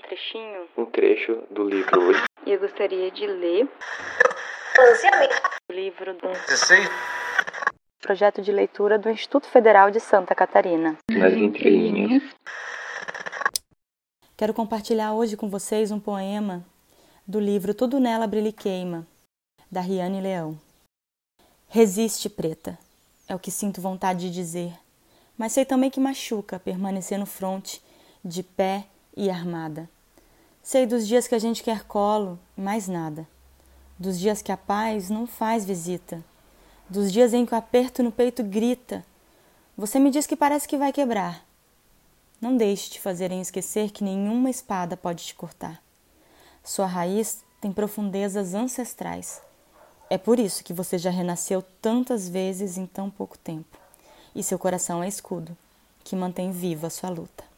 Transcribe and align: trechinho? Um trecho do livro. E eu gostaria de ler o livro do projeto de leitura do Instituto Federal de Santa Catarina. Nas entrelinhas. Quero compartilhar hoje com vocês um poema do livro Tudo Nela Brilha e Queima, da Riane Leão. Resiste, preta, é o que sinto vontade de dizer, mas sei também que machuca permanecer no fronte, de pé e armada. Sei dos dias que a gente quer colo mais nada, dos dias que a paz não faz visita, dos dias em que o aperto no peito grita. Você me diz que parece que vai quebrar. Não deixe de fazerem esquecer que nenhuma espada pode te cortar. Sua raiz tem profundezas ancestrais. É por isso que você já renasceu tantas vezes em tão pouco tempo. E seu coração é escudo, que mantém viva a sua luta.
trechinho? 0.00 0.68
Um 0.76 0.86
trecho 0.86 1.42
do 1.50 1.64
livro. 1.64 2.12
E 2.46 2.52
eu 2.52 2.60
gostaria 2.60 3.10
de 3.10 3.26
ler 3.26 3.68
o 5.68 5.72
livro 5.72 6.14
do 6.14 6.28
projeto 8.00 8.42
de 8.42 8.50
leitura 8.50 8.98
do 8.98 9.08
Instituto 9.08 9.46
Federal 9.46 9.90
de 9.90 10.00
Santa 10.00 10.34
Catarina. 10.34 10.96
Nas 11.10 11.32
entrelinhas. 11.32 12.22
Quero 14.36 14.52
compartilhar 14.52 15.14
hoje 15.14 15.36
com 15.36 15.48
vocês 15.48 15.90
um 15.90 16.00
poema 16.00 16.64
do 17.26 17.38
livro 17.38 17.74
Tudo 17.74 18.00
Nela 18.00 18.26
Brilha 18.26 18.48
e 18.48 18.52
Queima, 18.52 19.06
da 19.70 19.80
Riane 19.80 20.20
Leão. 20.20 20.58
Resiste, 21.68 22.28
preta, 22.28 22.76
é 23.28 23.34
o 23.34 23.38
que 23.38 23.50
sinto 23.50 23.80
vontade 23.80 24.28
de 24.28 24.30
dizer, 24.30 24.72
mas 25.38 25.52
sei 25.52 25.64
também 25.64 25.90
que 25.90 26.00
machuca 26.00 26.58
permanecer 26.58 27.18
no 27.18 27.24
fronte, 27.24 27.80
de 28.24 28.42
pé 28.42 28.84
e 29.16 29.30
armada. 29.30 29.88
Sei 30.62 30.86
dos 30.86 31.06
dias 31.06 31.26
que 31.26 31.34
a 31.34 31.38
gente 31.38 31.62
quer 31.62 31.84
colo 31.84 32.38
mais 32.56 32.86
nada, 32.88 33.26
dos 33.98 34.18
dias 34.18 34.40
que 34.42 34.52
a 34.52 34.56
paz 34.56 35.10
não 35.10 35.26
faz 35.26 35.64
visita, 35.64 36.22
dos 36.88 37.12
dias 37.12 37.32
em 37.32 37.44
que 37.44 37.54
o 37.54 37.58
aperto 37.58 38.02
no 38.02 38.12
peito 38.12 38.42
grita. 38.42 39.04
Você 39.76 39.98
me 39.98 40.10
diz 40.10 40.26
que 40.26 40.36
parece 40.36 40.68
que 40.68 40.76
vai 40.76 40.92
quebrar. 40.92 41.44
Não 42.40 42.56
deixe 42.56 42.90
de 42.90 43.00
fazerem 43.00 43.40
esquecer 43.40 43.90
que 43.90 44.04
nenhuma 44.04 44.50
espada 44.50 44.96
pode 44.96 45.24
te 45.24 45.34
cortar. 45.34 45.82
Sua 46.64 46.86
raiz 46.86 47.44
tem 47.60 47.72
profundezas 47.72 48.54
ancestrais. 48.54 49.40
É 50.10 50.18
por 50.18 50.38
isso 50.38 50.62
que 50.62 50.72
você 50.72 50.98
já 50.98 51.10
renasceu 51.10 51.62
tantas 51.80 52.28
vezes 52.28 52.76
em 52.76 52.86
tão 52.86 53.08
pouco 53.08 53.38
tempo. 53.38 53.78
E 54.34 54.42
seu 54.42 54.58
coração 54.58 55.02
é 55.02 55.08
escudo, 55.08 55.56
que 56.04 56.14
mantém 56.14 56.50
viva 56.50 56.88
a 56.88 56.90
sua 56.90 57.08
luta. 57.08 57.51